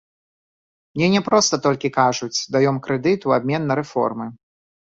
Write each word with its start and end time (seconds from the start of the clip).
Мне 0.97 1.09
не 1.15 1.21
проста 1.27 1.59
толькі 1.67 1.93
кажуць, 1.99 2.39
даём 2.57 2.75
крэдыт 2.89 3.19
у 3.33 3.37
абмен 3.41 3.61
на 3.73 3.81
рэформы. 3.85 4.25